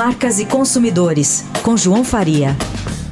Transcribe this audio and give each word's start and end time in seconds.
Marcas 0.00 0.38
e 0.38 0.46
Consumidores, 0.46 1.44
com 1.62 1.76
João 1.76 2.02
Faria. 2.02 2.56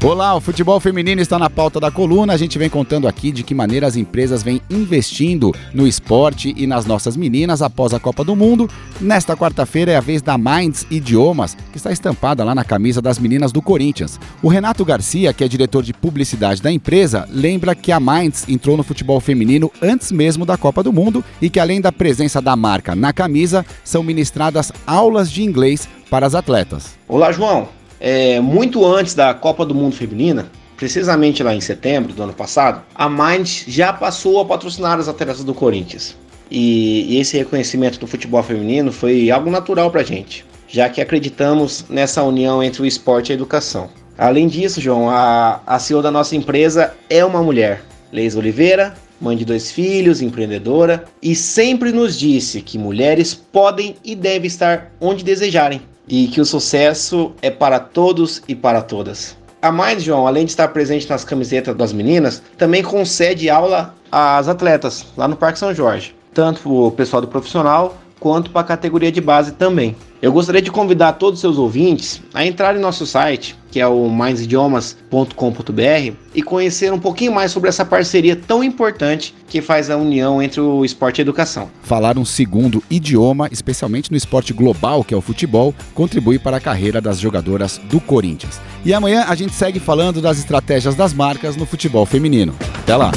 Olá, 0.00 0.36
o 0.36 0.40
futebol 0.40 0.78
feminino 0.78 1.20
está 1.20 1.40
na 1.40 1.50
pauta 1.50 1.80
da 1.80 1.90
coluna. 1.90 2.33
A 2.33 2.36
gente 2.36 2.56
vem 2.56 2.70
contando 2.70 3.08
aqui 3.08 3.33
de 3.33 3.42
que 3.42 3.52
maneira 3.52 3.84
as 3.84 3.96
empresas 3.96 4.44
vêm 4.44 4.62
investindo 4.71 5.52
no 5.75 5.89
esporte 5.89 6.55
e 6.57 6.68
nas 6.68 6.86
nossas 6.86 7.17
meninas 7.17 7.62
após 7.62 7.92
a 7.92 7.98
Copa 7.98 8.23
do 8.23 8.37
Mundo. 8.37 8.71
Nesta 9.00 9.37
quarta-feira 9.37 9.91
é 9.91 9.96
a 9.96 10.00
vez 10.00 10.23
da 10.23 10.39
Minds 10.39 10.87
Idiomas, 10.89 11.57
que 11.73 11.79
está 11.79 11.91
estampada 11.91 12.45
lá 12.45 12.55
na 12.55 12.62
camisa 12.62 13.03
das 13.03 13.19
meninas 13.19 13.50
do 13.50 13.61
Corinthians. 13.61 14.21
O 14.41 14.46
Renato 14.46 14.84
Garcia, 14.84 15.32
que 15.32 15.43
é 15.43 15.48
diretor 15.48 15.82
de 15.82 15.93
publicidade 15.93 16.62
da 16.62 16.71
empresa, 16.71 17.29
lembra 17.29 17.75
que 17.75 17.91
a 17.91 17.99
Minds 17.99 18.49
entrou 18.49 18.77
no 18.77 18.85
futebol 18.85 19.19
feminino 19.19 19.69
antes 19.83 20.12
mesmo 20.12 20.46
da 20.46 20.57
Copa 20.57 20.80
do 20.80 20.93
Mundo 20.93 21.25
e 21.43 21.51
que 21.51 21.59
além 21.59 21.80
da 21.80 21.91
presença 21.91 22.41
da 22.41 22.55
marca 22.55 22.95
na 22.95 23.12
camisa, 23.12 23.67
são 23.83 24.05
ministradas 24.05 24.71
aulas 24.87 25.29
de 25.29 25.43
inglês 25.43 25.89
para 26.09 26.25
as 26.25 26.37
atletas. 26.37 26.96
Olá, 27.09 27.32
João 27.32 27.78
é, 28.00 28.40
muito 28.40 28.84
antes 28.84 29.14
da 29.14 29.34
Copa 29.34 29.64
do 29.64 29.75
Mundo 29.75 29.94
Feminina, 29.94 30.50
precisamente 30.76 31.43
lá 31.43 31.54
em 31.54 31.61
setembro 31.61 32.12
do 32.12 32.22
ano 32.22 32.32
passado, 32.32 32.82
a 32.94 33.08
Mind 33.08 33.48
já 33.66 33.92
passou 33.92 34.40
a 34.40 34.44
patrocinar 34.44 34.98
as 34.98 35.08
atletas 35.08 35.42
do 35.42 35.52
Corinthians. 35.52 36.16
E, 36.50 37.14
e 37.14 37.20
esse 37.20 37.36
reconhecimento 37.36 37.98
do 37.98 38.06
futebol 38.06 38.42
feminino 38.42 38.92
foi 38.92 39.30
algo 39.30 39.50
natural 39.50 39.90
para 39.90 40.02
gente, 40.02 40.44
já 40.66 40.88
que 40.88 41.00
acreditamos 41.00 41.84
nessa 41.88 42.22
união 42.22 42.62
entre 42.62 42.82
o 42.82 42.86
esporte 42.86 43.30
e 43.30 43.32
a 43.32 43.34
educação. 43.34 43.90
Além 44.16 44.48
disso, 44.48 44.80
João, 44.80 45.10
a, 45.10 45.60
a 45.66 45.78
CEO 45.78 46.02
da 46.02 46.10
nossa 46.10 46.34
empresa 46.34 46.94
é 47.10 47.24
uma 47.24 47.42
mulher, 47.42 47.82
Leis 48.10 48.34
Oliveira, 48.34 48.94
mãe 49.20 49.36
de 49.36 49.44
dois 49.44 49.70
filhos, 49.70 50.22
empreendedora, 50.22 51.04
e 51.22 51.34
sempre 51.34 51.92
nos 51.92 52.18
disse 52.18 52.62
que 52.62 52.78
mulheres 52.78 53.34
podem 53.34 53.96
e 54.04 54.14
devem 54.14 54.46
estar 54.46 54.92
onde 55.00 55.24
desejarem, 55.24 55.82
e 56.08 56.28
que 56.28 56.40
o 56.40 56.44
sucesso 56.44 57.32
é 57.42 57.50
para 57.50 57.78
todos 57.78 58.42
e 58.48 58.54
para 58.54 58.82
todas. 58.82 59.36
A 59.60 59.72
Mais, 59.72 60.02
João, 60.02 60.27
além 60.27 60.44
de 60.44 60.52
estar 60.52 60.69
presente 60.69 61.08
nas 61.10 61.24
camisetas 61.24 61.77
das 61.77 61.92
meninas, 61.92 62.42
também 62.56 62.83
concede 62.83 63.50
aula 63.50 63.94
às 64.10 64.48
atletas 64.48 65.06
lá 65.16 65.27
no 65.27 65.36
Parque 65.36 65.58
São 65.58 65.74
Jorge, 65.74 66.14
tanto 66.33 66.86
o 66.86 66.92
pessoal 66.92 67.20
do 67.20 67.28
profissional 67.28 67.96
quanto 68.19 68.50
para 68.50 68.62
a 68.62 68.64
categoria 68.64 69.11
de 69.11 69.20
base 69.20 69.52
também. 69.52 69.97
Eu 70.20 70.33
gostaria 70.33 70.61
de 70.61 70.70
convidar 70.70 71.12
todos 71.12 71.38
os 71.38 71.41
seus 71.41 71.58
ouvintes 71.58 72.20
a 72.34 72.44
entrar 72.44 72.77
em 72.77 72.80
nosso 72.80 73.06
site, 73.06 73.56
que 73.70 73.78
é 73.78 73.86
o 73.86 74.11
mindsidiomas.com.br, 74.11 76.14
e 76.34 76.42
conhecer 76.42 76.92
um 76.92 76.98
pouquinho 76.98 77.33
mais 77.33 77.52
sobre 77.52 77.69
essa 77.69 77.84
parceria 77.84 78.34
tão 78.34 78.64
importante 78.64 79.33
que 79.46 79.61
faz 79.61 79.91
a 79.91 79.96
união 79.96 80.42
entre 80.42 80.61
o 80.61 80.84
esporte 80.84 81.19
e 81.19 81.20
a 81.20 81.22
educação. 81.22 81.70
Falar 81.83 82.19
um 82.19 82.24
segundo 82.24 82.83
idioma, 82.91 83.48
especialmente 83.52 84.11
no 84.11 84.16
esporte 84.16 84.52
global, 84.52 85.05
que 85.05 85.14
é 85.14 85.16
o 85.16 85.20
futebol, 85.20 85.72
contribui 85.94 86.39
para 86.39 86.56
a 86.56 86.61
carreira 86.61 87.00
das 87.00 87.20
jogadoras 87.20 87.80
do 87.84 88.00
Corinthians. 88.00 88.61
E 88.84 88.92
amanhã 88.92 89.24
a 89.28 89.34
gente 89.36 89.55
segue 89.55 89.78
falando 89.78 90.20
das 90.20 90.39
estratégias 90.39 90.96
das 90.96 91.12
marcas 91.12 91.55
no 91.55 91.64
futebol 91.64 92.05
feminino. 92.05 92.56
Até 92.80 92.96
lá! 92.96 93.12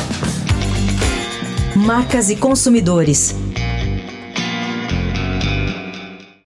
Marcas 1.75 2.29
e 2.29 2.35
consumidores 2.35 3.33